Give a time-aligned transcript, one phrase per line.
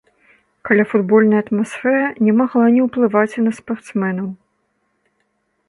[0.69, 4.27] Каляфутбольная атмасфера не магла не ўплываць і на спартсменаў.